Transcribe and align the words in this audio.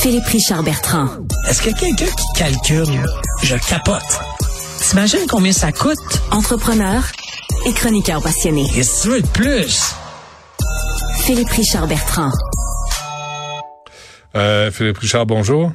Philippe 0.00 0.26
Richard 0.26 0.62
Bertrand. 0.62 1.08
Est-ce 1.48 1.60
que 1.60 1.70
quelqu'un 1.70 2.06
qui 2.06 2.32
calcule, 2.36 3.02
je 3.42 3.56
capote. 3.68 4.20
T'imagines 4.80 5.26
combien 5.28 5.50
ça 5.50 5.72
coûte? 5.72 5.98
Entrepreneur 6.30 7.02
et 7.66 7.72
chroniqueur 7.72 8.22
passionné. 8.22 8.64
Qu'est-ce 8.72 8.98
que 8.98 9.02
tu 9.02 9.08
veux 9.08 9.22
de 9.22 9.26
plus? 9.26 9.94
Philippe 11.22 11.48
Richard 11.48 11.88
Bertrand. 11.88 12.30
Euh, 14.36 14.70
Philippe 14.70 14.98
Richard, 14.98 15.26
bonjour. 15.26 15.72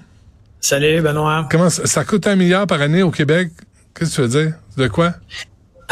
Salut, 0.62 1.02
Benoît. 1.02 1.46
Comment 1.52 1.70
ça, 1.70 1.86
ça 1.86 2.06
coûte 2.06 2.26
un 2.26 2.38
milliard 2.38 2.66
par 2.66 2.82
année 2.82 3.04
au 3.04 3.12
Québec? 3.12 3.50
Qu'est-ce 3.94 4.12
que 4.12 4.16
tu 4.16 4.22
veux 4.22 4.44
dire? 4.46 4.54
De 4.78 4.88
quoi? 4.88 5.14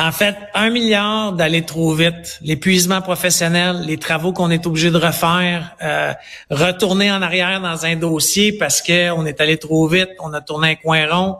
En 0.01 0.11
fait, 0.11 0.35
un 0.55 0.71
milliard 0.71 1.31
d'aller 1.33 1.63
trop 1.63 1.93
vite, 1.93 2.39
l'épuisement 2.41 3.01
professionnel, 3.01 3.81
les 3.85 3.97
travaux 3.97 4.33
qu'on 4.33 4.49
est 4.49 4.65
obligé 4.65 4.89
de 4.89 4.97
refaire, 4.97 5.75
euh, 5.83 6.11
retourner 6.49 7.11
en 7.11 7.21
arrière 7.21 7.61
dans 7.61 7.85
un 7.85 7.95
dossier 7.95 8.51
parce 8.51 8.81
que 8.81 9.11
on 9.11 9.27
est 9.27 9.39
allé 9.39 9.57
trop 9.57 9.87
vite, 9.87 10.09
on 10.19 10.33
a 10.33 10.41
tourné 10.41 10.71
un 10.71 10.75
coin 10.75 11.05
rond. 11.07 11.37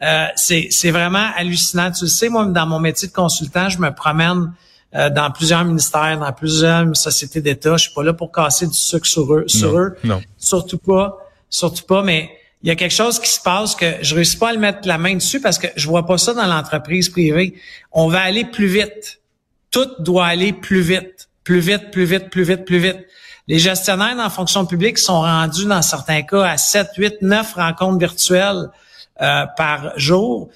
Euh, 0.00 0.24
c'est, 0.36 0.68
c'est 0.70 0.90
vraiment 0.90 1.28
hallucinant. 1.36 1.90
Tu 1.90 2.04
le 2.04 2.08
sais, 2.08 2.30
moi, 2.30 2.46
dans 2.46 2.66
mon 2.66 2.78
métier 2.80 3.08
de 3.08 3.12
consultant, 3.12 3.68
je 3.68 3.78
me 3.78 3.90
promène 3.94 4.52
euh, 4.94 5.10
dans 5.10 5.30
plusieurs 5.30 5.64
ministères, 5.66 6.18
dans 6.18 6.32
plusieurs 6.32 6.96
sociétés 6.96 7.42
d'État. 7.42 7.76
Je 7.76 7.82
suis 7.84 7.94
pas 7.94 8.04
là 8.04 8.14
pour 8.14 8.32
casser 8.32 8.66
du 8.66 8.72
sucre 8.72 9.06
sur 9.06 9.34
eux, 9.34 9.44
sur 9.48 9.72
Non, 9.72 9.78
eux. 9.80 9.96
non. 10.04 10.22
Surtout 10.38 10.78
pas, 10.78 11.14
surtout 11.50 11.84
pas. 11.84 12.02
Mais 12.02 12.30
il 12.62 12.68
y 12.68 12.72
a 12.72 12.76
quelque 12.76 12.94
chose 12.94 13.20
qui 13.20 13.28
se 13.30 13.40
passe 13.40 13.74
que 13.76 13.86
je 14.02 14.14
réussis 14.14 14.36
pas 14.36 14.50
à 14.50 14.52
le 14.52 14.58
mettre 14.58 14.86
la 14.88 14.98
main 14.98 15.14
dessus 15.14 15.40
parce 15.40 15.58
que 15.58 15.68
je 15.76 15.86
vois 15.86 16.06
pas 16.06 16.18
ça 16.18 16.34
dans 16.34 16.46
l'entreprise 16.46 17.08
privée. 17.08 17.54
On 17.92 18.08
va 18.08 18.20
aller 18.22 18.44
plus 18.44 18.66
vite. 18.66 19.20
Tout 19.70 19.88
doit 20.00 20.26
aller 20.26 20.52
plus 20.52 20.80
vite, 20.80 21.28
plus 21.44 21.60
vite, 21.60 21.90
plus 21.92 22.04
vite, 22.04 22.30
plus 22.30 22.42
vite, 22.42 22.64
plus 22.64 22.78
vite. 22.78 22.98
Les 23.46 23.58
gestionnaires 23.58 24.16
dans 24.16 24.24
la 24.24 24.30
fonction 24.30 24.66
publique 24.66 24.98
sont 24.98 25.20
rendus 25.20 25.66
dans 25.66 25.82
certains 25.82 26.22
cas 26.22 26.44
à 26.44 26.56
7, 26.56 26.88
8, 26.96 27.14
9 27.22 27.54
rencontres 27.54 27.98
virtuelles 27.98 28.68
euh, 29.20 29.46
par 29.56 29.98
jour. 29.98 30.50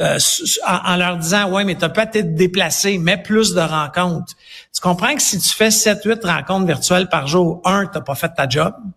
euh, 0.00 0.18
en, 0.66 0.92
en 0.92 0.96
leur 0.96 1.16
disant 1.16 1.50
ouais 1.50 1.64
mais 1.64 1.74
tu 1.74 1.84
as 1.84 1.88
peut-être 1.88 2.34
déplacé 2.34 2.98
mets 2.98 3.16
plus 3.16 3.52
de 3.54 3.60
rencontres 3.60 4.34
tu 4.72 4.80
comprends 4.80 5.14
que 5.14 5.22
si 5.22 5.38
tu 5.40 5.48
fais 5.48 5.70
7 5.72 6.04
8 6.04 6.24
rencontres 6.24 6.66
virtuelles 6.66 7.08
par 7.08 7.26
jour 7.26 7.60
un 7.64 7.86
t'as 7.86 8.00
pas 8.00 8.14
fait 8.14 8.28
ta 8.28 8.48
job 8.48 8.74
tu 8.84 8.90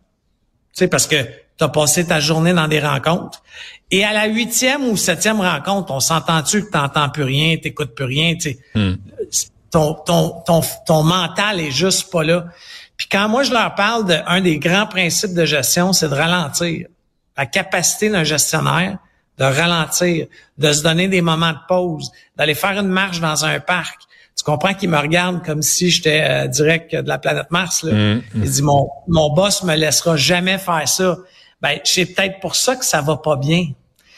sais 0.74 0.88
parce 0.88 1.08
que 1.08 1.16
tu 1.62 1.66
as 1.66 1.70
passé 1.70 2.06
ta 2.06 2.20
journée 2.20 2.54
dans 2.54 2.68
des 2.68 2.80
rencontres 2.80 3.42
et 3.92 4.04
à 4.04 4.14
la 4.14 4.26
huitième 4.26 4.86
ou 4.86 4.98
septième 4.98 5.40
rencontre 5.40 5.92
on 5.92 6.00
s'entend-tu 6.00 6.66
que 6.66 6.72
t'entends 6.72 7.10
plus 7.10 7.24
rien 7.24 7.58
t'écoutes 7.58 7.96
plus 7.96 8.06
rien 8.06 8.36
tu 8.36 8.58
sais? 8.80 8.98
Ton, 9.70 9.94
ton, 9.94 10.42
ton, 10.46 10.62
ton 10.86 11.02
mental 11.02 11.62
est 11.62 11.72
juste 11.72 12.12
pas 12.12 12.26
là. 12.26 12.44
Puis 12.98 13.08
quand 13.10 13.30
moi, 13.30 13.44
je 13.44 13.54
leur 13.54 13.74
parle 13.74 14.06
d'un 14.06 14.42
des 14.42 14.60
grands 14.60 14.86
principes 14.86 15.34
de 15.34 15.46
gestion, 15.46 15.94
c'est 15.94 16.10
de 16.10 16.14
ralentir. 16.14 16.88
La 17.38 17.46
capacité 17.46 18.10
d'un 18.10 18.26
gestionnaire 18.26 18.98
de 19.42 19.46
ralentir, 19.46 20.28
de 20.58 20.72
se 20.72 20.84
donner 20.84 21.08
des 21.08 21.22
moments 21.22 21.52
de 21.52 21.58
pause, 21.68 22.12
d'aller 22.36 22.54
faire 22.54 22.80
une 22.80 22.90
marche 22.90 23.20
dans 23.20 23.44
un 23.44 23.60
parc. 23.60 24.02
Tu 24.38 24.44
comprends 24.44 24.74
qu'ils 24.74 24.90
me 24.90 24.98
regardent 24.98 25.44
comme 25.44 25.62
si 25.62 25.90
j'étais 25.90 26.22
euh, 26.22 26.48
direct 26.48 26.96
de 26.96 27.08
la 27.08 27.18
planète 27.18 27.50
Mars. 27.50 27.84
Là. 27.84 28.18
Il 28.36 28.42
dit, 28.42 28.62
mon, 28.62 28.90
mon 29.08 29.34
boss 29.34 29.64
me 29.64 29.76
laissera 29.76 30.16
jamais 30.16 30.58
faire 30.58 30.88
ça. 30.88 31.18
Ben, 31.62 31.80
c'est 31.84 32.06
peut-être 32.08 32.40
pour 32.40 32.56
ça 32.56 32.76
que 32.76 32.86
ça 32.86 33.02
va 33.02 33.18
pas 33.18 33.36
bien. 33.36 33.68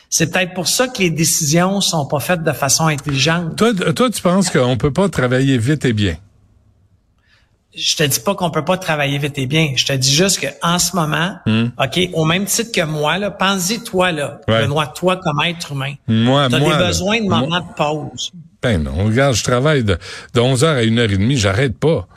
C'est 0.10 0.32
peut-être 0.32 0.54
pour 0.54 0.68
ça 0.68 0.88
que 0.88 1.00
les 1.00 1.10
décisions 1.10 1.82
sont 1.82 2.06
pas 2.06 2.20
faites 2.20 2.44
de 2.44 2.52
façon 2.52 2.88
intelligente. 2.88 3.56
Toi, 3.58 3.74
toi 3.94 4.10
tu 4.12 4.22
penses 4.22 4.50
qu'on 4.50 4.78
peut 4.78 4.94
pas 4.94 5.10
travailler 5.10 5.58
vite 5.58 5.86
et 5.86 5.94
bien? 5.94 6.16
je 7.76 7.96
te 7.96 8.04
dis 8.04 8.20
pas 8.20 8.36
qu'on 8.36 8.52
peut 8.52 8.64
pas 8.64 8.78
travailler 8.78 9.18
vite 9.18 9.36
et 9.40 9.48
bien. 9.48 9.74
Je 9.76 9.84
te 9.86 9.94
dis 9.94 10.14
juste 10.14 10.40
que 10.40 10.46
en 10.62 10.78
ce 10.78 10.96
moment, 10.96 11.38
OK, 11.48 12.00
au 12.14 12.24
même 12.24 12.46
titre 12.46 12.72
que 12.72 12.86
moi, 12.86 13.18
là, 13.18 13.32
pense-y 13.32 13.84
toi, 13.84 14.12
là, 14.12 14.40
Hmm. 14.48 14.52
Ouais. 14.52 14.62
Benoît, 14.62 14.86
toi 14.88 15.18
comme 15.18 15.42
être 15.44 15.72
humain. 15.72 15.96
Moi, 16.08 16.50
Tu 16.50 16.56
as 16.56 16.60
moi, 16.60 16.78
des 16.78 16.84
besoins 16.86 17.20
de 17.20 17.26
moi- 17.28 17.40
moments 17.40 17.62
de 17.62 17.74
pause. 17.76 18.32
Ben 18.62 18.82
non, 18.84 19.06
regarde, 19.06 19.34
je 19.34 19.44
travaille 19.44 19.84
de, 19.84 19.98
de 20.36 20.40
11h 20.40 20.68
à 20.68 20.84
1h30, 20.84 21.36
j'arrête 21.38 21.76
pas. 21.80 22.08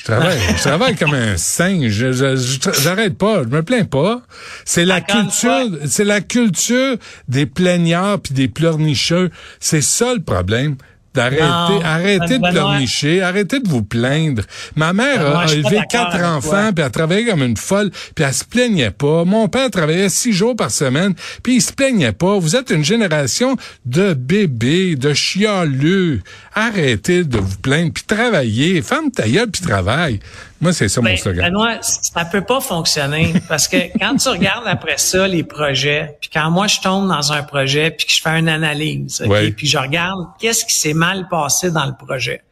Je 0.00 0.04
travaille, 0.04 0.38
je 0.56 0.62
travaille 0.62 0.96
comme 0.96 1.12
un 1.14 1.36
singe, 1.36 1.88
je- 1.90 2.12
je- 2.12 2.36
je- 2.36 2.80
j'arrête 2.82 3.18
pas, 3.18 3.42
je 3.42 3.48
me 3.48 3.62
plains 3.62 3.84
pas. 3.84 4.22
C'est 4.64 4.86
la 4.86 5.00
culture, 5.02 5.78
c'est 5.86 6.04
la 6.04 6.20
culture 6.22 6.96
des 7.28 7.44
plaignards 7.46 8.20
puis 8.20 8.32
des 8.32 8.48
pleurnicheux. 8.48 9.30
C'est 9.60 9.82
ça 9.82 10.14
le 10.14 10.22
problème. 10.22 10.76
D'arrêter, 11.12 11.42
Non, 11.42 11.80
arrêtez 11.84 12.38
de 12.38 12.50
pleurnicher, 12.50 13.20
arrêtez 13.20 13.58
de 13.58 13.68
vous 13.68 13.82
plaindre. 13.82 14.42
Ma 14.76 14.92
mère 14.92 15.18
Benoît, 15.18 15.42
a, 15.42 15.52
élevé 15.52 15.80
quatre 15.90 16.22
enfants, 16.22 16.72
puis 16.72 16.84
elle 16.84 16.90
travaillait 16.92 17.28
comme 17.28 17.42
une 17.42 17.56
folle, 17.56 17.90
puis 18.14 18.24
elle 18.24 18.32
se 18.32 18.44
plaignait 18.44 18.92
pas. 18.92 19.24
Mon 19.24 19.48
père 19.48 19.70
travaillait 19.70 20.08
six 20.08 20.32
jours 20.32 20.54
par 20.54 20.70
semaine, 20.70 21.14
puis 21.42 21.56
il 21.56 21.62
se 21.62 21.72
plaignait 21.72 22.12
pas. 22.12 22.38
Vous 22.38 22.54
êtes 22.54 22.70
une 22.70 22.84
génération 22.84 23.56
de 23.86 24.14
bébés, 24.14 24.94
de 24.94 25.12
chialeux. 25.12 26.20
Arrêtez 26.54 27.24
de 27.24 27.38
vous 27.38 27.58
plaindre, 27.58 27.92
puis 27.92 28.04
travaillez. 28.06 28.80
Ferme 28.80 29.10
ta 29.10 29.28
gueule, 29.28 29.50
puis 29.50 29.62
travaille. 29.62 30.20
Moi, 30.60 30.72
c'est 30.74 30.88
ça 30.88 31.00
mon 31.00 31.06
Ben, 31.08 31.16
slogan. 31.16 31.46
Benoît, 31.46 31.78
ça 31.80 32.24
peut 32.26 32.42
pas 32.42 32.60
fonctionner 32.60 33.32
parce 33.48 33.66
que 33.66 33.76
quand 33.98 34.16
tu 34.16 34.28
regardes 34.28 34.66
après 34.66 34.98
ça 34.98 35.26
les 35.26 35.42
projets, 35.42 36.18
puis 36.20 36.28
quand 36.32 36.50
moi 36.50 36.66
je 36.66 36.80
tombe 36.80 37.08
dans 37.08 37.32
un 37.32 37.42
projet 37.42 37.90
puis 37.90 38.06
que 38.06 38.12
je 38.12 38.20
fais 38.20 38.38
une 38.38 38.48
analyse, 38.48 39.22
ok, 39.24 39.30
Ouais. 39.30 39.50
puis 39.52 39.66
je 39.66 39.78
regarde 39.78 40.26
qu'est-ce 40.38 40.64
qui 40.66 40.74
s'est 40.74 40.92
mal 40.92 41.28
passé 41.28 41.70
dans 41.70 41.86
le 41.86 41.94
projet, 41.94 42.42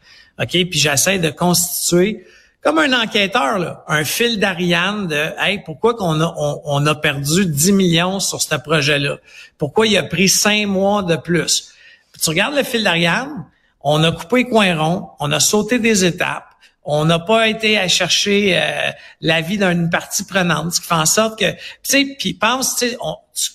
ok, 0.41 0.49
puis 0.49 0.79
j'essaie 0.79 1.19
de 1.19 1.29
constituer 1.29 2.25
comme 2.63 2.79
un 2.79 2.93
enquêteur 2.99 3.59
là, 3.59 3.85
un 3.89 4.05
fil 4.05 4.41
d'Ariane 4.41 5.07
de 5.07 5.27
hey 5.39 5.61
pourquoi 5.65 5.95
qu'on 5.95 6.21
a 6.21 6.35
on, 6.37 6.61
on 6.65 6.87
a 6.87 6.95
perdu 6.95 7.45
10 7.47 7.73
millions 7.73 8.21
sur 8.21 8.41
ce 8.41 8.55
projet-là, 8.57 9.19
pourquoi 9.59 9.87
il 9.87 9.97
a 9.99 10.03
pris 10.03 10.29
cinq 10.31 10.67
mois 10.67 11.03
de 11.03 11.17
plus? 11.17 11.73
Puis 12.13 12.23
tu 12.23 12.31
regardes 12.31 12.57
le 12.57 12.63
fil 12.65 12.83
d'Ariane, 12.83 13.45
on 13.83 14.03
a 14.03 14.13
coupé 14.13 14.45
coin 14.45 14.75
rond, 14.77 15.09
on 15.21 15.31
a 15.31 15.41
sauté 15.41 15.79
des 15.79 16.05
étapes. 16.07 16.47
On 16.91 17.05
n'a 17.05 17.19
pas 17.19 17.49
été 17.49 17.77
à 17.77 17.87
chercher 17.87 18.59
euh, 18.59 18.91
l'avis 19.21 19.59
d'une 19.59 19.91
partie 19.91 20.25
prenante, 20.25 20.73
ce 20.73 20.81
qui 20.81 20.87
fait 20.87 20.95
en 20.95 21.05
sorte 21.05 21.39
que, 21.39 21.51
tu 21.51 21.59
sais, 21.83 22.17
puis 22.19 22.33
pense, 22.33 22.77
tu 22.77 22.97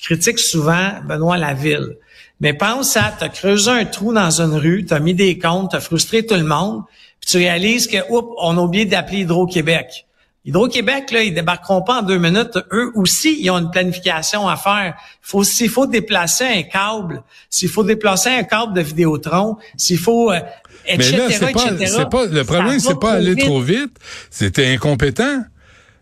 critiques 0.03 0.37
souvent, 0.37 0.91
Benoît, 1.03 1.37
la 1.37 1.55
ville. 1.55 1.97
Mais 2.41 2.53
pense 2.53 2.95
à, 2.95 3.11
tu 3.17 3.23
as 3.23 3.29
creusé 3.29 3.71
un 3.71 3.85
trou 3.85 4.13
dans 4.13 4.39
une 4.39 4.53
rue, 4.53 4.85
tu 4.85 4.93
as 4.93 4.99
mis 4.99 5.15
des 5.15 5.39
comptes, 5.39 5.71
tu 5.71 5.75
as 5.75 5.79
frustré 5.79 6.23
tout 6.23 6.35
le 6.35 6.43
monde, 6.43 6.83
puis 7.19 7.31
tu 7.31 7.37
réalises 7.37 7.87
que, 7.87 7.97
oups, 8.11 8.35
on 8.37 8.55
a 8.55 8.61
oublié 8.61 8.85
d'appeler 8.85 9.21
Hydro-Québec. 9.21 10.05
Hydro-Québec, 10.45 11.11
là, 11.11 11.23
ils 11.23 11.33
débarqueront 11.33 11.81
pas 11.83 11.99
en 11.99 12.01
deux 12.01 12.17
minutes. 12.17 12.57
Eux 12.71 12.91
aussi, 12.95 13.37
ils 13.39 13.49
ont 13.49 13.57
une 13.57 13.71
planification 13.71 14.47
à 14.47 14.57
faire. 14.57 14.95
Faut, 15.21 15.43
s'il 15.43 15.69
faut 15.69 15.87
déplacer 15.87 16.43
un 16.43 16.63
câble, 16.63 17.23
s'il 17.49 17.69
faut 17.69 17.83
déplacer 17.83 18.29
un 18.29 18.43
câble 18.43 18.73
de 18.73 18.81
Vidéotron, 18.81 19.57
s'il 19.77 19.99
faut, 19.99 20.31
euh, 20.31 20.39
Mais 20.85 21.11
là, 21.11 21.29
c'est 21.29 21.39
pas, 21.39 21.71
etc., 21.71 21.93
c'est 21.97 22.09
pas, 22.09 22.25
le 22.25 22.43
problème, 22.43 22.79
c'est 22.79 22.99
pas 22.99 23.13
aller 23.13 23.37
trop 23.37 23.61
vite. 23.61 23.97
C'était 24.29 24.67
incompétent. 24.67 25.43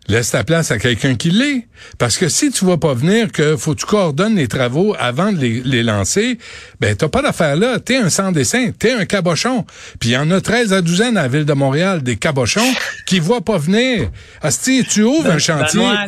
Laisse 0.08 0.32
ta 0.32 0.42
place 0.42 0.70
à 0.72 0.78
quelqu'un 0.78 1.14
qui 1.14 1.30
l'est. 1.30 1.68
Parce 1.98 2.18
que 2.18 2.28
si 2.28 2.50
tu 2.50 2.64
vois 2.64 2.78
pas 2.78 2.92
venir 2.92 3.30
que 3.30 3.56
faut 3.56 3.74
que 3.74 3.80
tu 3.80 3.86
coordonnes 3.86 4.36
les 4.36 4.48
travaux 4.48 4.96
avant 4.98 5.32
de 5.32 5.38
les, 5.38 5.62
les 5.64 5.82
lancer, 5.82 6.38
ben 6.80 6.94
t'as 6.96 7.08
pas 7.08 7.22
d'affaire 7.22 7.56
là. 7.56 7.78
T'es 7.78 7.96
un 7.96 8.10
sans 8.10 8.32
dessin, 8.32 8.72
t'es 8.76 8.92
un 8.92 9.04
cabochon. 9.04 9.64
Puis 10.00 10.10
il 10.10 10.12
y 10.12 10.16
en 10.16 10.30
a 10.30 10.40
13 10.40 10.72
à 10.72 10.82
douzaine 10.82 11.16
à 11.16 11.22
la 11.22 11.28
ville 11.28 11.44
de 11.44 11.52
Montréal, 11.52 12.02
des 12.02 12.16
cabochons 12.16 12.72
qui 13.06 13.20
voient 13.20 13.44
pas 13.44 13.58
venir. 13.58 14.10
Asti, 14.42 14.84
tu 14.84 15.02
ouvres 15.02 15.30
un 15.30 15.38
chantier. 15.38 15.80
Benoît, 15.80 16.06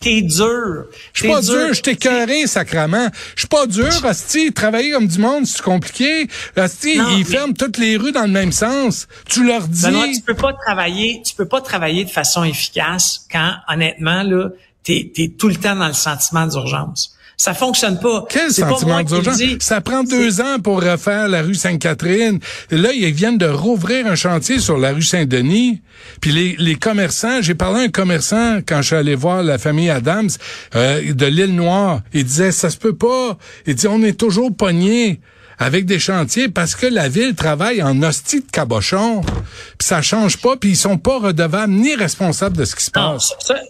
t'es, 0.00 0.22
dur. 0.22 0.84
je 1.12 1.20
suis 1.20 1.28
pas 1.28 1.40
dur, 1.40 1.72
je 1.74 1.80
t'ai 1.82 1.96
carré, 1.96 2.46
sacrament. 2.46 3.10
Je 3.34 3.40
suis 3.40 3.48
pas 3.48 3.66
dur, 3.66 4.04
Asti. 4.04 4.52
Travailler 4.52 4.92
comme 4.92 5.06
du 5.08 5.18
monde, 5.18 5.46
c'est 5.46 5.62
compliqué. 5.62 6.28
Asti, 6.56 6.98
Non, 6.98 7.08
ils 7.10 7.18
mais- 7.18 7.24
ferment 7.24 7.54
toutes 7.54 7.78
les 7.78 7.96
rues 7.96 8.12
dans 8.12 8.22
le 8.22 8.28
même 8.28 8.52
sens. 8.52 9.08
Tu 9.28 9.44
leur 9.44 9.66
dis. 9.66 9.82
Benoît, 9.82 10.06
tu 10.14 10.20
peux 10.22 10.34
pas 10.34 10.52
travailler, 10.52 11.22
tu 11.24 11.34
peux 11.34 11.48
pas 11.48 11.60
travailler 11.60 12.04
de 12.04 12.10
façon 12.10 12.44
efficace 12.44 13.26
quand, 13.30 13.54
honnêtement, 13.68 14.22
là, 14.22 14.50
t'es, 14.84 15.10
t'es 15.14 15.32
tout 15.36 15.48
le 15.48 15.56
temps 15.56 15.74
dans 15.76 15.88
le 15.88 15.92
sentiment 15.94 16.46
d'urgence. 16.46 17.15
Ça 17.38 17.52
fonctionne 17.52 18.00
pas. 18.00 18.24
Quel 18.30 18.50
sentiment 18.50 19.02
d'urgence? 19.02 19.38
Ça 19.60 19.80
prend 19.82 20.02
deux 20.02 20.40
ans 20.40 20.58
pour 20.58 20.82
refaire 20.82 21.28
la 21.28 21.42
rue 21.42 21.54
Sainte-Catherine. 21.54 22.40
Là, 22.70 22.88
ils 22.94 23.12
viennent 23.12 23.36
de 23.36 23.46
rouvrir 23.46 24.06
un 24.06 24.14
chantier 24.14 24.58
sur 24.58 24.78
la 24.78 24.92
rue 24.92 25.02
Saint-Denis. 25.02 25.82
Puis 26.22 26.32
les, 26.32 26.56
les 26.58 26.76
commerçants, 26.76 27.42
j'ai 27.42 27.54
parlé 27.54 27.80
à 27.80 27.82
un 27.84 27.88
commerçant 27.90 28.60
quand 28.66 28.78
je 28.80 28.86
suis 28.86 28.96
allé 28.96 29.14
voir 29.14 29.42
la 29.42 29.58
famille 29.58 29.90
Adams 29.90 30.30
euh, 30.76 31.12
de 31.12 31.26
l'île 31.26 31.54
Noire. 31.54 32.00
Il 32.14 32.24
disait, 32.24 32.52
ça 32.52 32.70
se 32.70 32.78
peut 32.78 32.94
pas. 32.96 33.36
Il 33.66 33.74
dit, 33.74 33.86
on 33.86 34.02
est 34.02 34.18
toujours 34.18 34.54
pogné 34.56 35.20
avec 35.58 35.84
des 35.84 35.98
chantiers 35.98 36.48
parce 36.48 36.74
que 36.74 36.86
la 36.86 37.08
ville 37.10 37.34
travaille 37.34 37.82
en 37.82 38.02
hostie 38.02 38.40
de 38.40 38.50
cabochon. 38.50 39.20
Puis 39.20 39.86
ça 39.86 40.00
change 40.00 40.38
pas, 40.38 40.56
puis 40.56 40.70
ils 40.70 40.76
sont 40.76 40.96
pas 40.98 41.18
redevables 41.18 41.72
ni 41.72 41.94
responsables 41.96 42.56
de 42.56 42.64
ce 42.64 42.74
qui 42.76 42.84
se 42.84 42.90
Non, 42.96 43.12
passe. 43.12 43.34
ça- 43.40 43.54
ça- 43.54 43.60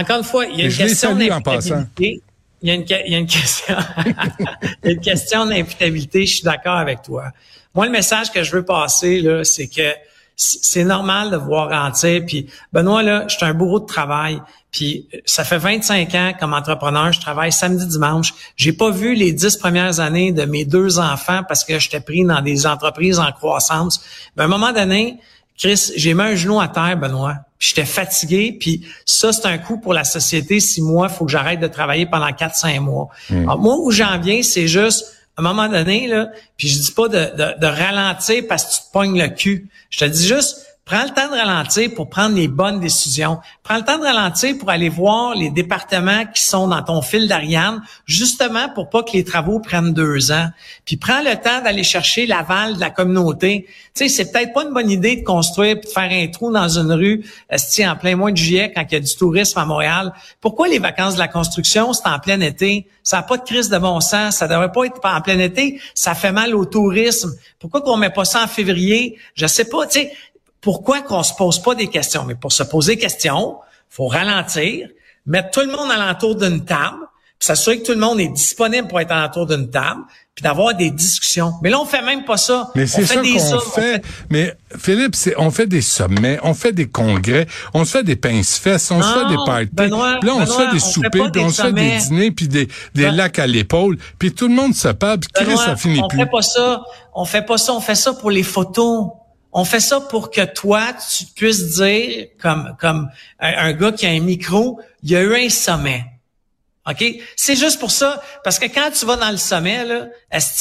encore 0.00 0.16
une 0.18 0.24
fois, 0.24 0.46
il 0.46 0.58
y 0.58 0.62
a 0.62 0.64
une 0.66 0.74
question 0.74 1.14
d'imputabilité. 1.14 2.22
Il 2.62 2.68
y 2.68 2.70
a 2.70 2.74
une, 2.74 2.84
il 3.06 3.12
y 3.12 3.14
a 3.14 3.18
une 3.18 3.26
question, 3.26 3.76
il 4.06 4.86
y 4.86 4.88
a 4.88 4.90
une 4.92 5.00
question 5.00 5.46
d'imputabilité. 5.46 6.26
Je 6.26 6.34
suis 6.36 6.44
d'accord 6.44 6.76
avec 6.76 7.02
toi. 7.02 7.32
Moi, 7.74 7.86
le 7.86 7.92
message 7.92 8.30
que 8.30 8.42
je 8.42 8.52
veux 8.52 8.64
passer 8.64 9.20
là, 9.20 9.44
c'est 9.44 9.68
que 9.68 9.92
c'est 10.36 10.84
normal 10.84 11.30
de 11.30 11.36
voir 11.36 11.68
rentrer. 11.70 12.20
Puis 12.20 12.46
Benoît, 12.72 13.02
là, 13.02 13.24
je 13.28 13.36
suis 13.36 13.44
un 13.44 13.54
bourreau 13.54 13.80
de 13.80 13.86
travail. 13.86 14.40
Puis 14.70 15.06
ça 15.26 15.44
fait 15.44 15.58
25 15.58 16.14
ans 16.14 16.32
comme 16.38 16.54
entrepreneur, 16.54 17.12
je 17.12 17.20
travaille 17.20 17.52
samedi, 17.52 17.86
dimanche. 17.86 18.32
J'ai 18.56 18.72
pas 18.72 18.90
vu 18.90 19.14
les 19.14 19.32
dix 19.32 19.56
premières 19.56 20.00
années 20.00 20.32
de 20.32 20.44
mes 20.44 20.64
deux 20.64 20.98
enfants 20.98 21.42
parce 21.46 21.64
que 21.64 21.78
j'étais 21.78 22.00
pris 22.00 22.24
dans 22.24 22.40
des 22.40 22.66
entreprises 22.66 23.18
en 23.18 23.30
croissance. 23.32 24.02
Mais 24.36 24.44
à 24.44 24.46
un 24.46 24.48
moment 24.48 24.72
donné, 24.72 25.18
Chris, 25.58 25.92
j'ai 25.96 26.14
mis 26.14 26.22
un 26.22 26.34
genou 26.34 26.60
à 26.60 26.68
terre, 26.68 26.96
Benoît. 26.96 27.36
J'étais 27.58 27.84
fatigué, 27.84 28.56
puis 28.58 28.86
ça, 29.06 29.32
c'est 29.32 29.46
un 29.46 29.58
coup 29.58 29.78
pour 29.78 29.94
la 29.94 30.04
société. 30.04 30.58
Si 30.58 30.82
moi, 30.82 31.08
il 31.10 31.14
faut 31.14 31.24
que 31.24 31.30
j'arrête 31.30 31.60
de 31.60 31.68
travailler 31.68 32.06
pendant 32.06 32.28
4-5 32.28 32.80
mois. 32.80 33.08
Hmm. 33.30 33.42
Alors, 33.42 33.58
moi, 33.58 33.76
où 33.78 33.90
j'en 33.90 34.18
viens, 34.18 34.42
c'est 34.42 34.66
juste 34.66 35.04
à 35.36 35.40
un 35.40 35.44
moment 35.44 35.68
donné, 35.68 36.08
là, 36.08 36.28
puis 36.56 36.68
je 36.68 36.78
dis 36.78 36.92
pas 36.92 37.08
de, 37.08 37.36
de, 37.36 37.58
de, 37.58 37.66
ralentir 37.66 38.44
parce 38.48 38.64
que 38.64 38.74
tu 38.74 38.80
te 38.80 38.92
pognes 38.92 39.18
le 39.18 39.28
cul. 39.28 39.68
Je 39.88 40.00
te 40.00 40.04
dis 40.04 40.26
juste, 40.26 40.66
Prends 40.84 41.04
le 41.04 41.10
temps 41.10 41.28
de 41.28 41.38
ralentir 41.38 41.94
pour 41.94 42.08
prendre 42.08 42.34
les 42.34 42.48
bonnes 42.48 42.80
décisions. 42.80 43.38
Prends 43.62 43.76
le 43.76 43.84
temps 43.84 43.98
de 43.98 44.04
ralentir 44.04 44.58
pour 44.58 44.68
aller 44.68 44.88
voir 44.88 45.36
les 45.36 45.48
départements 45.48 46.26
qui 46.26 46.42
sont 46.42 46.66
dans 46.66 46.82
ton 46.82 47.02
fil 47.02 47.28
d'Ariane, 47.28 47.80
justement 48.04 48.68
pour 48.74 48.90
pas 48.90 49.04
que 49.04 49.12
les 49.12 49.22
travaux 49.22 49.60
prennent 49.60 49.92
deux 49.92 50.32
ans. 50.32 50.48
Puis 50.84 50.96
prends 50.96 51.22
le 51.22 51.36
temps 51.36 51.62
d'aller 51.62 51.84
chercher 51.84 52.26
l'aval 52.26 52.74
de 52.74 52.80
la 52.80 52.90
communauté. 52.90 53.66
Tu 53.94 54.08
sais, 54.08 54.08
c'est 54.08 54.32
peut-être 54.32 54.52
pas 54.52 54.64
une 54.64 54.74
bonne 54.74 54.90
idée 54.90 55.16
de 55.16 55.22
construire 55.22 55.76
de 55.76 55.86
faire 55.86 56.10
un 56.10 56.26
trou 56.26 56.50
dans 56.50 56.68
une 56.68 56.92
rue, 56.92 57.24
en 57.52 57.96
plein 57.96 58.16
mois 58.16 58.32
de 58.32 58.36
juillet 58.36 58.72
quand 58.74 58.84
il 58.90 58.92
y 58.94 58.96
a 58.96 59.00
du 59.00 59.14
tourisme 59.14 59.60
à 59.60 59.64
Montréal. 59.64 60.12
Pourquoi 60.40 60.66
les 60.66 60.80
vacances 60.80 61.14
de 61.14 61.20
la 61.20 61.28
construction, 61.28 61.92
c'est 61.92 62.08
en 62.08 62.18
plein 62.18 62.40
été? 62.40 62.88
Ça 63.04 63.18
n'a 63.18 63.22
pas 63.22 63.36
de 63.36 63.44
crise 63.44 63.68
de 63.68 63.78
bon 63.78 64.00
sens. 64.00 64.36
Ça 64.36 64.48
devrait 64.48 64.72
pas 64.72 64.84
être 64.84 65.00
en 65.04 65.20
plein 65.20 65.38
été. 65.38 65.80
Ça 65.94 66.14
fait 66.14 66.32
mal 66.32 66.56
au 66.56 66.64
tourisme. 66.64 67.32
Pourquoi 67.60 67.82
qu'on 67.82 67.96
met 67.96 68.10
pas 68.10 68.24
ça 68.24 68.42
en 68.42 68.48
février? 68.48 69.16
Je 69.34 69.46
sais 69.46 69.64
pas. 69.64 69.86
Tu 69.86 70.00
sais, 70.00 70.12
pourquoi 70.62 71.02
qu'on 71.02 71.22
se 71.22 71.34
pose 71.34 71.60
pas 71.60 71.74
des 71.74 71.88
questions? 71.88 72.24
Mais 72.24 72.36
pour 72.36 72.52
se 72.52 72.62
poser 72.62 72.94
des 72.94 73.02
questions, 73.02 73.56
faut 73.90 74.06
ralentir, 74.06 74.88
mettre 75.26 75.50
tout 75.50 75.60
le 75.60 75.66
monde 75.66 75.90
alentour 75.90 76.36
d'une 76.36 76.64
table, 76.64 77.00
puis 77.38 77.46
s'assurer 77.48 77.80
que 77.80 77.86
tout 77.86 77.92
le 77.92 77.98
monde 77.98 78.20
est 78.20 78.28
disponible 78.28 78.86
pour 78.86 79.00
être 79.00 79.10
alentour 79.10 79.46
d'une 79.46 79.68
table, 79.68 80.02
puis 80.34 80.44
d'avoir 80.44 80.74
des 80.74 80.90
discussions. 80.90 81.54
Mais 81.62 81.68
là, 81.68 81.80
on 81.80 81.84
fait 81.84 82.00
même 82.00 82.24
pas 82.24 82.36
ça. 82.36 82.70
Mais 82.76 82.86
c'est 82.86 83.04
ça 83.04 83.16
qu'on 83.16 83.60
fait. 83.60 84.02
Mais 84.30 84.56
Philippe, 84.78 85.16
c'est 85.16 85.34
on 85.36 85.50
fait 85.50 85.66
des 85.66 85.82
sommets, 85.82 86.38
on 86.44 86.54
fait 86.54 86.72
des 86.72 86.86
congrès, 86.86 87.46
on 87.74 87.84
se 87.84 87.90
fait 87.90 88.04
des 88.04 88.16
pince-fesses, 88.16 88.90
on 88.92 89.02
se 89.02 89.12
fait 89.12 89.28
des 89.28 89.36
parties. 89.44 89.68
Benoît, 89.72 90.20
là, 90.22 90.32
on 90.32 90.46
se 90.46 90.52
fait 90.52 90.72
des 90.72 90.78
soupers, 90.78 91.32
puis 91.32 91.42
on 91.42 91.50
se 91.50 91.60
fait 91.60 91.72
des 91.72 91.98
dîners, 91.98 92.30
puis 92.30 92.46
des, 92.46 92.68
des 92.94 93.10
lacs 93.10 93.40
à 93.40 93.48
l'épaule, 93.48 93.98
puis 94.20 94.32
tout 94.32 94.46
le 94.46 94.54
monde 94.54 94.74
se 94.74 94.88
parle, 94.88 95.18
puis 95.18 95.44
Chris, 95.44 95.56
ça 95.56 95.74
finit 95.74 96.00
on 96.00 96.06
plus. 96.06 96.20
On 96.20 96.22
fait 96.22 96.30
pas 96.30 96.42
ça. 96.42 96.82
On 97.14 97.24
fait 97.24 97.42
pas 97.42 97.58
ça. 97.58 97.74
On 97.74 97.80
fait 97.80 97.96
ça 97.96 98.12
pour 98.14 98.30
les 98.30 98.44
photos. 98.44 99.08
On 99.52 99.64
fait 99.64 99.80
ça 99.80 100.00
pour 100.00 100.30
que 100.30 100.44
toi, 100.44 100.94
tu 101.16 101.24
puisses 101.26 101.76
dire, 101.76 102.28
comme, 102.40 102.74
comme 102.80 103.08
un, 103.38 103.72
gars 103.72 103.92
qui 103.92 104.06
a 104.06 104.10
un 104.10 104.20
micro, 104.20 104.80
il 105.02 105.10
y 105.10 105.16
a 105.16 105.22
eu 105.22 105.34
un 105.34 105.48
sommet. 105.50 106.04
OK? 106.88 107.04
C'est 107.36 107.54
juste 107.54 107.78
pour 107.78 107.90
ça, 107.90 108.20
parce 108.44 108.58
que 108.58 108.64
quand 108.66 108.90
tu 108.98 109.04
vas 109.04 109.16
dans 109.16 109.30
le 109.30 109.36
sommet, 109.36 109.84
là, 109.84 110.08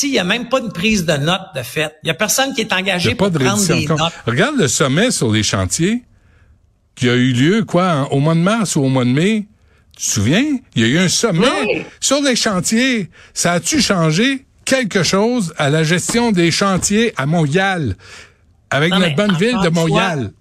il 0.04 0.12
n'y 0.12 0.20
a 0.20 0.24
même 0.24 0.50
pas 0.50 0.60
une 0.60 0.72
prise 0.72 1.06
de 1.06 1.14
notes 1.14 1.56
de 1.56 1.64
fait. 1.64 1.96
Il 2.04 2.08
y 2.08 2.10
a 2.12 2.14
personne 2.14 2.54
qui 2.54 2.62
est 2.62 2.74
engagé 2.74 3.16
pour 3.16 3.32
prendre 3.32 3.66
des 3.66 3.88
notes. 3.88 4.14
Regarde 4.28 4.58
le 4.58 4.68
sommet 4.68 5.10
sur 5.12 5.32
les 5.32 5.44
chantiers 5.44 6.04
qui 6.96 7.10
a 7.10 7.16
eu 7.16 7.32
lieu, 7.32 7.64
quoi, 7.64 8.10
au 8.12 8.20
mois 8.20 8.36
de 8.36 8.42
mars 8.42 8.76
ou 8.76 8.84
au 8.84 8.90
mois 8.90 9.06
de 9.06 9.10
mai. 9.10 9.48
Tu 9.98 10.06
te 10.06 10.12
souviens? 10.12 10.46
Il 10.76 10.82
y 10.82 10.86
a 10.86 10.88
eu 10.88 10.98
un 11.00 11.10
sommet 11.10 11.86
sur 12.00 12.22
les 12.22 12.36
chantiers. 12.36 13.10
Ça 13.34 13.54
a-tu 13.54 13.82
changé 13.82 14.46
quelque 14.66 15.04
chose 15.04 15.54
à 15.58 15.70
la 15.70 15.84
gestion 15.84 16.32
des 16.32 16.52
chantiers 16.52 17.14
à 17.18 17.26
Montréal? 17.26 17.96
Avec 18.72 18.92
la 18.92 19.10
bonne 19.10 19.36
ville 19.36 19.58
de 19.64 19.70
Montréal. 19.70 20.32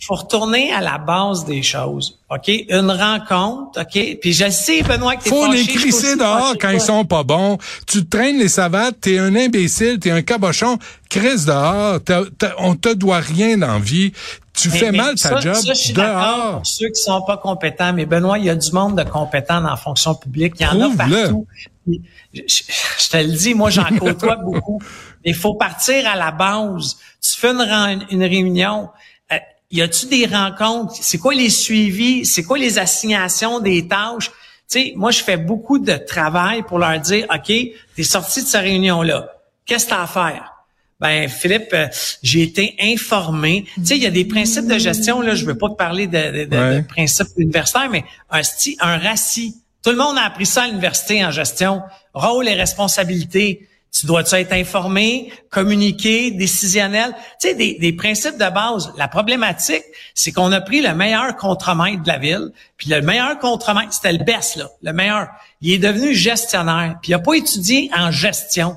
Il 0.00 0.04
faut 0.04 0.14
retourner 0.14 0.72
à 0.72 0.80
la 0.80 0.98
base 0.98 1.44
des 1.44 1.60
choses. 1.64 2.20
OK? 2.30 2.48
Une 2.68 2.90
rencontre, 2.90 3.80
OK? 3.80 4.18
Puis 4.20 4.32
je 4.32 4.48
sais, 4.48 4.82
Benoît, 4.84 5.16
que 5.16 5.24
t'es 5.24 5.30
Faut 5.30 5.50
les 5.50 5.66
crisser 5.66 6.14
dehors 6.14 6.54
quand 6.60 6.70
ils 6.70 6.80
sont 6.80 7.04
pas 7.04 7.24
bons. 7.24 7.58
Tu 7.84 8.06
traînes 8.06 8.38
les 8.38 8.48
savates, 8.48 9.00
t'es 9.00 9.18
un 9.18 9.34
imbécile, 9.34 9.98
t'es 9.98 10.12
un 10.12 10.22
cabochon. 10.22 10.78
Crisse 11.08 11.46
dehors. 11.46 11.98
on 12.58 12.76
te 12.76 12.94
doit 12.94 13.18
rien 13.18 13.56
dans 13.56 13.80
vie. 13.80 14.12
Tu 14.52 14.70
fais 14.70 14.92
mal 14.92 15.16
ta 15.16 15.40
job 15.40 15.54
ça, 15.54 15.72
je 15.72 15.74
suis 15.74 15.92
dehors. 15.92 16.56
Pour 16.58 16.66
ceux 16.66 16.88
qui 16.90 17.00
sont 17.00 17.22
pas 17.22 17.36
compétents, 17.36 17.92
mais 17.92 18.06
Benoît, 18.06 18.38
il 18.38 18.44
y 18.44 18.50
a 18.50 18.56
du 18.56 18.70
monde 18.72 18.96
de 18.96 19.08
compétents 19.08 19.60
dans 19.60 19.70
la 19.70 19.76
fonction 19.76 20.14
publique. 20.14 20.54
Il 20.60 20.62
y 20.62 20.66
en 20.66 20.80
a 20.80 20.96
partout. 20.96 21.46
Je, 21.86 22.42
je, 22.44 23.08
te 23.08 23.16
le 23.16 23.32
dis, 23.32 23.54
moi, 23.54 23.70
j'en 23.70 23.88
côtoie 23.98 24.36
beaucoup. 24.36 24.80
Il 25.24 25.34
faut 25.34 25.54
partir 25.54 26.06
à 26.08 26.16
la 26.16 26.30
base. 26.30 26.96
Tu 27.20 27.38
fais 27.38 27.48
une, 27.48 28.06
une 28.10 28.24
réunion. 28.24 28.88
Euh, 29.32 29.36
y 29.70 29.82
a-tu 29.82 30.06
des 30.06 30.26
rencontres? 30.26 30.94
C'est 31.00 31.18
quoi 31.18 31.34
les 31.34 31.50
suivis? 31.50 32.24
C'est 32.24 32.44
quoi 32.44 32.58
les 32.58 32.78
assignations 32.78 33.60
des 33.60 33.88
tâches? 33.88 34.30
Tu 34.70 34.80
sais, 34.80 34.92
moi, 34.96 35.10
je 35.10 35.22
fais 35.22 35.36
beaucoup 35.36 35.78
de 35.78 35.96
travail 35.96 36.62
pour 36.62 36.78
leur 36.78 36.98
dire, 37.00 37.26
OK, 37.34 37.52
t'es 37.96 38.02
sorti 38.02 38.42
de 38.42 38.48
cette 38.48 38.60
réunion-là. 38.60 39.28
Qu'est-ce 39.64 39.86
que 39.86 39.90
t'as 39.90 40.02
à 40.02 40.06
faire? 40.06 40.52
Ben, 41.00 41.28
Philippe, 41.28 41.70
euh, 41.74 41.86
j'ai 42.22 42.42
été 42.42 42.74
informé. 42.80 43.66
Tu 43.76 43.86
sais, 43.86 43.96
il 43.96 44.02
y 44.02 44.06
a 44.06 44.10
des 44.10 44.24
principes 44.24 44.66
de 44.66 44.78
gestion, 44.78 45.20
là, 45.20 45.34
je 45.34 45.44
veux 45.44 45.56
pas 45.56 45.68
te 45.68 45.74
parler 45.74 46.08
de, 46.08 46.44
de, 46.44 46.80
principes 46.82 47.28
universitaires, 47.36 47.88
mais 47.88 48.04
un, 48.30 48.40
un 48.80 48.98
RACI. 48.98 49.54
Tout 49.82 49.90
le 49.90 49.96
monde 49.96 50.18
a 50.18 50.22
appris 50.22 50.46
ça 50.46 50.64
à 50.64 50.66
l'université 50.66 51.24
en 51.24 51.30
gestion. 51.30 51.82
Rôle 52.14 52.48
et 52.48 52.54
responsabilité. 52.54 53.68
Tu 53.98 54.06
dois 54.06 54.20
être 54.20 54.52
informé, 54.52 55.32
communiquer, 55.50 56.30
décisionnel? 56.30 57.16
Tu 57.40 57.48
sais, 57.48 57.54
des, 57.54 57.74
des, 57.80 57.92
principes 57.92 58.38
de 58.38 58.48
base. 58.48 58.92
La 58.96 59.08
problématique, 59.08 59.82
c'est 60.14 60.30
qu'on 60.30 60.52
a 60.52 60.60
pris 60.60 60.80
le 60.80 60.94
meilleur 60.94 61.34
contremaître 61.34 62.04
de 62.04 62.08
la 62.08 62.18
ville, 62.18 62.52
puis 62.76 62.90
le 62.90 63.00
meilleur 63.00 63.40
contremaître, 63.40 63.92
c'était 63.92 64.12
le 64.12 64.22
best, 64.22 64.54
là, 64.54 64.68
le 64.82 64.92
meilleur. 64.92 65.26
Il 65.62 65.72
est 65.72 65.78
devenu 65.78 66.14
gestionnaire, 66.14 66.96
puis 67.02 67.10
il 67.10 67.16
n'a 67.16 67.18
pas 67.18 67.34
étudié 67.34 67.90
en 67.92 68.12
gestion. 68.12 68.76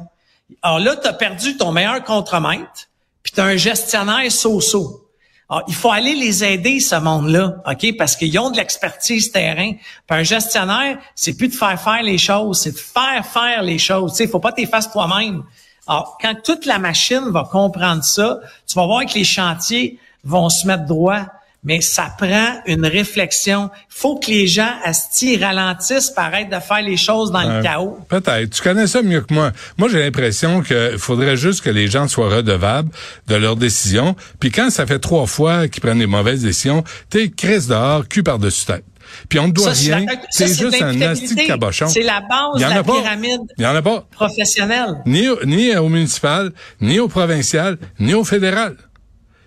Alors 0.63 0.79
là, 0.79 0.95
tu 0.95 1.07
as 1.07 1.13
perdu 1.13 1.55
ton 1.55 1.71
meilleur 1.71 2.03
contremaître, 2.03 2.89
puis 3.21 3.31
tu 3.31 3.41
as 3.41 3.45
un 3.45 3.57
gestionnaire 3.57 4.31
so-so. 4.31 5.07
Alors, 5.51 5.65
il 5.67 5.75
faut 5.75 5.91
aller 5.91 6.15
les 6.15 6.45
aider, 6.45 6.79
ce 6.79 6.95
monde-là, 6.95 7.55
OK? 7.67 7.97
Parce 7.97 8.15
qu'ils 8.15 8.39
ont 8.39 8.51
de 8.51 8.55
l'expertise 8.55 9.33
terrain. 9.33 9.73
Puis 9.73 10.19
un 10.19 10.23
gestionnaire, 10.23 10.97
c'est 11.13 11.35
plus 11.35 11.49
de 11.49 11.53
faire 11.53 11.79
faire 11.79 12.01
les 12.03 12.17
choses, 12.17 12.61
c'est 12.61 12.71
de 12.71 12.77
faire 12.77 13.25
faire 13.25 13.61
les 13.61 13.77
choses. 13.77 14.17
Il 14.21 14.29
faut 14.29 14.39
pas 14.39 14.53
faire 14.55 14.91
toi-même. 14.91 15.43
Alors, 15.85 16.17
quand 16.21 16.35
toute 16.41 16.65
la 16.65 16.79
machine 16.79 17.29
va 17.31 17.43
comprendre 17.51 18.01
ça, 18.01 18.39
tu 18.65 18.75
vas 18.75 18.85
voir 18.85 19.05
que 19.05 19.15
les 19.15 19.25
chantiers 19.25 19.99
vont 20.23 20.47
se 20.47 20.65
mettre 20.65 20.85
droit 20.85 21.25
mais 21.63 21.79
ça 21.81 22.11
prend 22.17 22.59
une 22.65 22.85
réflexion. 22.85 23.69
Il 23.73 23.85
faut 23.89 24.17
que 24.17 24.31
les 24.31 24.47
gens 24.47 24.71
asti 24.83 25.37
ralentissent, 25.37 26.09
paraître 26.09 26.49
de 26.49 26.59
faire 26.59 26.81
les 26.81 26.97
choses 26.97 27.31
dans 27.31 27.41
le 27.43 27.61
chaos. 27.61 27.99
Peut-être. 28.09 28.49
Tu 28.49 28.61
connais 28.63 28.87
ça 28.87 29.03
mieux 29.03 29.21
que 29.21 29.33
moi. 29.33 29.51
Moi, 29.77 29.87
j'ai 29.89 29.99
l'impression 29.99 30.61
qu'il 30.61 30.97
faudrait 30.97 31.37
juste 31.37 31.61
que 31.61 31.69
les 31.69 31.87
gens 31.87 32.07
soient 32.07 32.29
redevables 32.29 32.89
de 33.27 33.35
leurs 33.35 33.55
décisions. 33.55 34.15
Puis 34.39 34.51
quand 34.51 34.71
ça 34.71 34.87
fait 34.87 34.99
trois 34.99 35.27
fois 35.27 35.67
qu'ils 35.67 35.81
prennent 35.81 35.99
des 35.99 36.07
mauvaises 36.07 36.41
décisions, 36.41 36.83
t'es 37.09 37.29
crise 37.29 37.67
dehors, 37.67 38.07
cul 38.07 38.23
par-dessus 38.23 38.65
tête. 38.65 38.85
Puis 39.29 39.39
on 39.39 39.47
ne 39.49 39.53
doit 39.53 39.71
rien. 39.71 40.05
C'est 40.29 40.47
juste 40.47 40.81
un 40.81 40.93
nasty 40.93 41.35
de 41.35 41.41
cabochon. 41.45 41.87
C'est 41.89 42.01
la 42.01 42.21
base 42.21 42.55
de 42.55 42.61
la 42.61 42.83
pyramide 42.83 43.41
Il 43.57 43.63
y 43.63 43.67
en 43.67 43.75
a 43.75 43.81
pas. 43.81 44.07
professionnelle. 44.11 44.95
Ni, 45.05 45.27
ni 45.45 45.75
au 45.75 45.89
municipal, 45.89 46.51
ni 46.79 46.99
au 46.99 47.07
provincial, 47.07 47.77
ni 47.99 48.13
au 48.13 48.23
fédéral. 48.23 48.77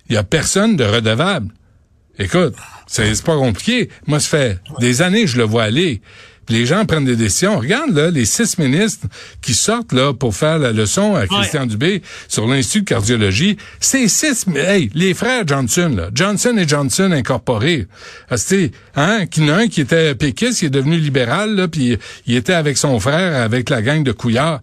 Il 0.08 0.14
y 0.14 0.18
a 0.18 0.22
personne 0.22 0.76
de 0.76 0.84
redevable. 0.84 1.48
Écoute, 2.18 2.54
c'est 2.86 3.22
pas 3.24 3.36
compliqué. 3.36 3.88
Moi, 4.06 4.20
ça 4.20 4.28
fait 4.28 4.60
des 4.78 5.02
années 5.02 5.22
que 5.22 5.26
je 5.26 5.36
le 5.36 5.44
vois 5.44 5.64
aller. 5.64 6.00
les 6.48 6.66
gens 6.66 6.84
prennent 6.84 7.06
des 7.06 7.16
décisions. 7.16 7.58
Regarde 7.58 7.90
là, 7.90 8.10
les 8.10 8.24
six 8.24 8.58
ministres 8.58 9.06
qui 9.40 9.54
sortent 9.54 9.92
là 9.92 10.12
pour 10.12 10.34
faire 10.34 10.58
la 10.58 10.72
leçon 10.72 11.16
à 11.16 11.26
Christian 11.26 11.66
Dubé 11.66 12.02
sur 12.28 12.46
l'Institut 12.46 12.82
de 12.82 12.88
cardiologie. 12.88 13.56
C'est 13.80 14.06
six, 14.08 14.46
hey, 14.54 14.90
les 14.94 15.14
frères 15.14 15.46
Johnson, 15.46 15.92
là, 15.96 16.10
Johnson 16.14 16.54
et 16.58 16.68
Johnson 16.68 17.10
incorporés. 17.12 17.86
Ah, 18.28 18.36
c'était, 18.36 18.72
hein, 18.94 19.26
qui 19.26 19.48
un 19.48 19.68
qui 19.68 19.80
était 19.80 20.14
péquiste, 20.14 20.60
qui 20.60 20.66
est 20.66 20.70
devenu 20.70 20.98
libéral, 20.98 21.56
là, 21.56 21.66
puis 21.66 21.96
il 22.26 22.36
était 22.36 22.52
avec 22.52 22.76
son 22.76 23.00
frère, 23.00 23.42
avec 23.42 23.70
la 23.70 23.82
gang 23.82 24.04
de 24.04 24.12
Couillard 24.12 24.60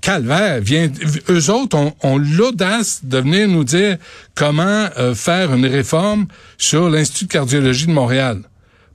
calvaire. 0.00 0.60
Vient, 0.60 0.90
eux 1.28 1.50
autres 1.50 1.76
ont, 2.02 2.18
l'audace 2.18 3.00
de 3.04 3.18
venir 3.18 3.48
nous 3.48 3.64
dire 3.64 3.96
comment 4.34 4.88
euh, 4.98 5.14
faire 5.14 5.52
une 5.52 5.66
réforme 5.66 6.26
sur 6.58 6.88
l'Institut 6.88 7.26
de 7.26 7.32
cardiologie 7.32 7.86
de 7.86 7.92
Montréal 7.92 8.42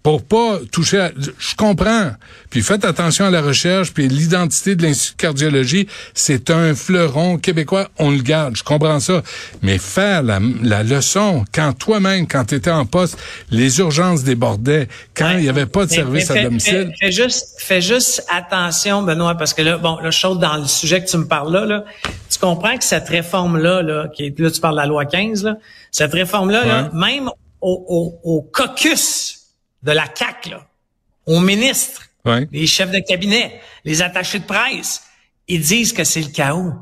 pour 0.06 0.22
pas 0.22 0.60
toucher 0.72 1.00
à... 1.00 1.12
Je 1.18 1.56
comprends. 1.56 2.12
Puis 2.52 2.62
faites 2.62 2.86
attention 2.86 3.26
à 3.26 3.32
la 3.32 3.42
recherche, 3.42 3.92
puis 3.92 4.08
l'identité 4.08 4.76
de 4.76 4.84
l'Institut 4.84 5.16
de 5.16 5.20
cardiologie, 5.20 5.88
c'est 6.14 6.52
un 6.52 6.76
fleuron 6.76 7.40
québécois, 7.40 7.90
on 7.98 8.12
le 8.12 8.22
garde, 8.22 8.56
je 8.56 8.62
comprends 8.62 9.00
ça. 9.00 9.24
Mais 9.64 9.80
faire 9.80 10.22
la, 10.22 10.40
la 10.62 10.84
leçon, 10.84 11.44
quand 11.52 11.74
toi-même, 11.74 12.28
quand 12.28 12.46
tu 12.46 12.54
étais 12.54 12.70
en 12.70 12.86
poste, 12.86 13.18
les 13.50 13.80
urgences 13.80 14.24
débordaient, 14.24 14.90
quand 15.16 15.32
il 15.32 15.40
n'y 15.40 15.50
avait 15.50 15.66
pas 15.66 15.88
de 15.88 15.92
service 15.92 16.30
à 16.30 16.44
domicile... 16.44 16.92
Fais, 17.00 17.12
juste, 17.12 17.56
fais 17.58 17.82
juste 17.82 18.24
attention, 18.32 19.02
Benoît, 19.02 19.34
parce 19.34 19.56
que 19.56 19.64
là, 19.64 19.80
bon, 19.80 19.98
là, 20.02 20.12
je 20.12 20.28
dans 20.36 20.58
le 20.58 20.66
sujet 20.66 21.04
que 21.04 21.10
tu 21.10 21.18
me 21.18 21.26
parles 21.26 21.52
là, 21.52 21.66
là. 21.66 21.84
tu 22.30 22.38
comprends 22.38 22.78
que 22.78 22.84
cette 22.84 23.10
réforme-là, 23.10 23.82
là, 23.82 24.08
qui 24.16 24.26
est, 24.26 24.40
là, 24.40 24.52
tu 24.52 24.62
parles 24.62 24.76
de 24.76 24.82
la 24.82 24.86
loi 24.86 25.06
15, 25.06 25.46
là, 25.46 25.58
cette 25.90 26.14
réforme-là, 26.14 26.64
là, 26.64 26.90
même 26.94 27.32
au, 27.60 27.86
au, 27.88 28.20
au, 28.24 28.42
caucus 28.44 29.45
de 29.86 29.92
la 29.92 30.08
CAC, 30.08 30.48
là, 30.48 30.68
aux 31.26 31.40
ministres, 31.40 32.02
les 32.52 32.68
chefs 32.68 32.92
de 32.92 33.00
cabinet, 33.00 33.62
les 33.86 34.02
attachés 34.02 34.40
de 34.40 34.46
presse, 34.46 35.04
ils 35.48 35.62
disent 35.62 35.94
que 35.94 36.04
c'est 36.04 36.22
le 36.22 36.30
chaos 36.30 36.74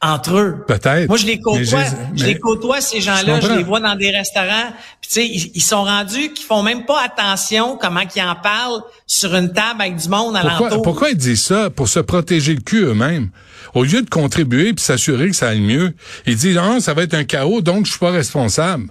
entre 0.00 0.36
eux. 0.36 0.64
Peut-être. 0.66 1.08
Moi, 1.08 1.18
je 1.18 1.26
les 1.26 1.38
côtoie. 1.38 1.84
Je 2.14 2.24
les 2.24 2.38
côtoie, 2.38 2.80
ces 2.80 3.00
gens-là. 3.00 3.40
Je, 3.40 3.48
les 3.52 3.62
vois 3.62 3.80
dans 3.80 3.94
des 3.94 4.10
restaurants. 4.10 4.72
Puis, 5.00 5.08
tu 5.08 5.14
sais, 5.14 5.50
ils, 5.54 5.60
sont 5.60 5.84
rendus 5.84 6.32
qu'ils 6.32 6.46
font 6.46 6.62
même 6.62 6.84
pas 6.86 7.02
attention 7.02 7.76
comment 7.76 8.00
ils 8.14 8.22
en 8.22 8.36
parlent 8.36 8.82
sur 9.06 9.34
une 9.34 9.52
table 9.52 9.80
avec 9.80 9.96
du 9.96 10.08
monde 10.08 10.34
pourquoi, 10.40 10.66
alentour. 10.66 10.82
Pourquoi 10.82 11.10
ils 11.10 11.16
disent 11.16 11.44
ça? 11.44 11.70
Pour 11.70 11.88
se 11.88 12.00
protéger 12.00 12.54
le 12.54 12.60
cul 12.60 12.82
eux-mêmes. 12.82 13.30
Au 13.74 13.84
lieu 13.84 14.00
de 14.00 14.08
contribuer 14.08 14.72
puis 14.72 14.84
s'assurer 14.84 15.28
que 15.28 15.36
ça 15.36 15.48
aille 15.48 15.60
mieux, 15.60 15.94
ils 16.26 16.36
disent, 16.36 16.56
non, 16.56 16.80
ça 16.80 16.94
va 16.94 17.02
être 17.02 17.14
un 17.14 17.24
chaos, 17.24 17.60
donc 17.60 17.84
je 17.84 17.90
suis 17.90 18.00
pas 18.00 18.10
responsable. 18.10 18.86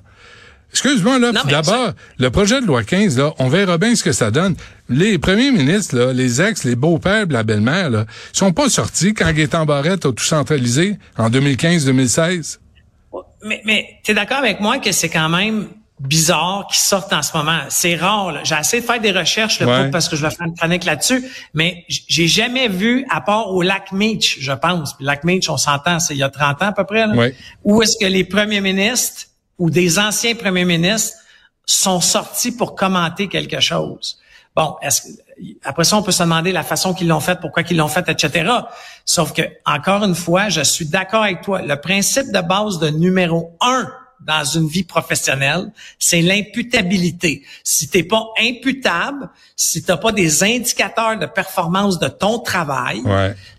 Excuse-moi, 0.76 1.20
là, 1.20 1.32
d'abord, 1.32 1.94
le 2.20 2.30
projet 2.30 2.60
de 2.60 2.66
loi 2.66 2.84
15, 2.84 3.18
là, 3.18 3.34
on 3.40 3.48
verra 3.48 3.78
bien 3.78 3.96
ce 3.96 4.04
que 4.04 4.12
ça 4.12 4.30
donne. 4.30 4.56
Les 4.90 5.18
premiers 5.18 5.50
ministres, 5.50 5.96
là, 5.96 6.12
les 6.12 6.42
ex, 6.42 6.66
les 6.66 6.76
beaux-pères, 6.76 7.28
la 7.30 7.44
belle-mère, 7.44 7.90
là, 7.90 8.06
sont 8.34 8.52
pas 8.52 8.68
sortis 8.68 9.14
quand 9.14 9.32
Gaétan 9.32 9.66
Barrette 9.66 10.06
a 10.06 10.12
tout 10.12 10.26
centralisé 10.26 10.98
en 11.18 11.30
2015-2016. 11.30 12.58
Mais, 13.46 13.62
mais 13.64 13.86
tu 14.04 14.12
es 14.12 14.14
d'accord 14.14 14.40
avec 14.40 14.60
moi 14.60 14.80
que 14.80 14.92
c'est 14.92 15.08
quand 15.08 15.30
même 15.30 15.70
bizarre 16.02 16.68
qu'ils 16.70 16.84
sortent 16.84 17.14
en 17.14 17.22
ce 17.22 17.38
moment? 17.38 17.62
C'est 17.70 17.96
rare. 17.96 18.44
J'ai 18.44 18.56
essayé 18.60 18.82
de 18.82 18.86
faire 18.86 19.00
des 19.00 19.14
recherches 19.14 19.62
le 19.62 19.90
parce 19.92 20.10
que 20.10 20.18
je 20.18 20.24
vais 20.24 20.30
faire 20.30 20.46
une 20.46 20.56
chronique 20.56 20.84
là-dessus, 20.84 21.24
mais 21.54 21.86
j'ai 21.88 22.28
jamais 22.28 22.68
vu, 22.68 23.06
à 23.10 23.22
part 23.22 23.50
au 23.54 23.62
lac 23.62 23.94
Meach, 23.94 24.40
je 24.42 24.52
pense. 24.52 24.94
Lac 25.00 25.24
Meach, 25.24 25.50
on 25.50 25.56
s'entend, 25.56 26.00
c'est 26.02 26.16
il 26.16 26.20
y 26.20 26.24
a 26.24 26.30
30 26.30 26.64
ans 26.64 26.66
à 26.68 26.72
peu 26.74 26.84
près, 26.84 27.08
là, 27.08 27.30
où 27.64 27.82
est-ce 27.82 27.96
que 27.98 28.06
les 28.12 28.26
premiers 28.26 28.60
ministres 28.60 29.28
ou 29.58 29.70
des 29.70 30.00
anciens 30.00 30.36
premiers 30.36 30.66
ministres 30.66 31.18
sont 31.66 32.02
sortis 32.02 32.52
pour 32.52 32.76
commenter 32.76 33.28
quelque 33.28 33.60
chose. 33.60 34.20
Bon, 34.56 34.76
est-ce 34.82 35.08
après 35.64 35.84
ça, 35.84 35.98
on 35.98 36.04
peut 36.04 36.12
se 36.12 36.24
demander 36.24 36.52
la 36.52 36.64
façon 36.64 36.94
qu'ils 36.94 37.08
l'ont 37.08 37.20
fait, 37.20 37.40
pourquoi 37.40 37.64
qu'ils 37.64 37.78
l'ont 37.78 37.88
fait, 37.88 38.08
etc. 38.08 38.50
Sauf 39.04 39.34
que, 39.34 39.42
encore 39.66 40.04
une 40.04 40.16
fois, 40.16 40.50
je 40.50 40.62
suis 40.62 40.86
d'accord 40.86 41.24
avec 41.24 41.42
toi. 41.42 41.62
Le 41.62 41.76
principe 41.76 42.32
de 42.32 42.42
base 42.42 42.80
de 42.80 42.90
numéro 42.90 43.58
un 43.62 43.92
dans 44.22 44.44
une 44.44 44.68
vie 44.68 44.84
professionnelle, 44.84 45.72
c'est 46.00 46.22
l'imputabilité. 46.22 47.44
Si 47.64 47.90
t'es 47.90 48.04
pas 48.04 48.24
imputable, 48.40 49.30
si 49.56 49.84
t'as 49.84 49.98
pas 49.98 50.12
des 50.12 50.44
indicateurs 50.44 51.20
de 51.20 51.26
performance 51.26 52.00
de 52.00 52.08
ton 52.08 52.40
travail, 52.40 53.04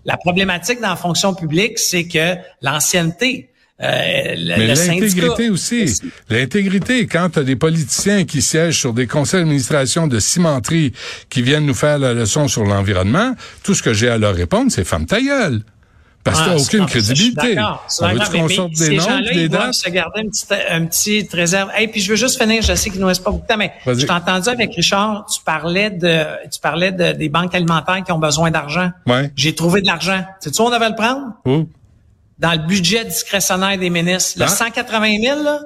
la 0.05 0.17
problématique 0.17 0.81
dans 0.81 0.89
la 0.89 0.97
fonction 0.97 1.35
publique, 1.35 1.79
c'est 1.79 2.09
que 2.09 2.37
l'ancienneté, 2.63 3.51
euh, 3.83 4.35
Mais 4.37 4.75
l'intégrité 4.75 5.51
aussi. 5.51 6.01
L'intégrité, 6.31 7.07
quand 7.07 7.31
tu 7.31 7.41
as 7.41 7.43
des 7.43 7.57
politiciens 7.57 8.25
qui 8.25 8.41
siègent 8.41 8.79
sur 8.79 8.95
des 8.95 9.07
conseils 9.07 9.41
d'administration 9.41 10.07
de 10.07 10.19
cimenterie 10.19 10.93
qui 11.29 11.43
viennent 11.43 11.67
nous 11.67 11.75
faire 11.75 11.99
la 11.99 12.15
leçon 12.15 12.49
sur 12.49 12.65
l'environnement, 12.65 13.35
tout 13.63 13.75
ce 13.75 13.83
que 13.83 13.93
j'ai 13.93 14.09
à 14.09 14.17
leur 14.17 14.35
répondre, 14.35 14.71
c'est 14.71 14.85
femme 14.85 15.05
ta 15.05 15.21
gueule. 15.21 15.63
Parce 16.27 16.41
que 16.41 16.47
t'as 16.47 16.57
aucune 16.57 16.87
crédibilité. 16.87 17.57
On 18.01 18.09
veut 18.09 18.19
qu'on 18.33 18.49
sorte 18.49 18.73
des 18.73 18.97
noms, 18.97 19.21
des 19.33 19.49
dates? 19.49 19.75
se 19.75 19.89
garder 19.91 20.23
une 20.23 20.31
petite, 20.31 20.53
une 20.71 20.89
petite 20.89 21.33
réserve. 21.33 21.71
Et 21.79 21.87
puis 21.87 22.01
je 22.01 22.11
veux 22.11 22.17
juste 22.17 22.41
finir, 22.41 22.63
je 22.63 22.75
sais 22.75 22.91
qu'il 22.91 23.01
nous 23.01 23.07
reste 23.07 23.23
pas 23.23 23.31
beaucoup 23.31 23.45
de 23.45 23.49
temps, 23.49 23.57
mais 23.57 23.73
je 23.87 24.05
t'ai 24.05 24.11
entendu 24.11 24.49
avec 24.49 24.75
Richard, 24.75 25.27
tu 25.33 25.41
parlais 25.45 25.91
de, 25.91 26.25
tu 26.51 26.59
parlais 26.61 26.91
de, 26.91 27.13
des 27.13 27.29
banques 27.29 27.55
alimentaires 27.55 28.03
qui 28.05 28.11
ont 28.11 28.19
besoin 28.19 28.51
d'argent. 28.51 28.91
Ouais. 29.07 29.31
J'ai 29.37 29.55
trouvé 29.55 29.83
de 29.83 29.87
l'argent. 29.87 30.25
Sais-tu 30.41 30.61
où 30.61 30.65
on 30.65 30.71
devait 30.71 30.89
le 30.89 30.97
prendre? 30.97 31.27
Où? 31.45 31.69
Dans 32.39 32.53
le 32.53 32.59
budget 32.59 33.05
discrétionnaire 33.05 33.79
des 33.79 33.91
ministres. 33.91 34.41
Le 34.41 34.49
180 34.49 35.17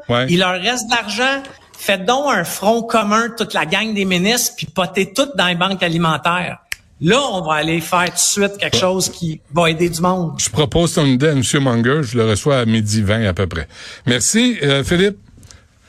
ah. 0.09 0.15
000, 0.17 0.27
il 0.29 0.39
leur 0.39 0.61
reste 0.61 0.89
de 0.89 0.95
l'argent. 0.95 1.43
Faites 1.77 2.05
donc 2.05 2.27
un 2.29 2.45
front 2.45 2.83
commun, 2.83 3.31
toute 3.37 3.55
la 3.55 3.65
gang 3.65 3.95
des 3.95 4.05
ministres, 4.05 4.53
puis 4.57 4.67
potez 4.67 5.12
tout 5.12 5.29
dans 5.35 5.47
les 5.47 5.55
banques 5.55 5.83
alimentaires. 5.83 6.59
Là, 7.00 7.19
on 7.33 7.41
va 7.41 7.55
aller 7.55 7.81
faire 7.81 8.05
tout 8.05 8.12
de 8.12 8.19
suite 8.19 8.59
quelque 8.59 8.77
chose 8.77 9.09
qui 9.09 9.41
va 9.55 9.71
aider 9.71 9.89
du 9.89 10.03
monde. 10.03 10.35
Je 10.39 10.50
propose 10.50 10.93
ton 10.93 11.07
idée 11.07 11.29
à 11.29 11.33
M. 11.33 11.43
Munger. 11.62 12.03
Je 12.03 12.19
le 12.19 12.29
reçois 12.29 12.59
à 12.59 12.65
midi 12.67 13.00
20 13.00 13.27
à 13.27 13.33
peu 13.33 13.47
près. 13.47 13.67
Merci, 14.05 14.59
euh, 14.62 14.85
Philippe. 14.85 15.17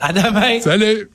À 0.00 0.12
demain. 0.12 0.60
Salut. 0.62 1.10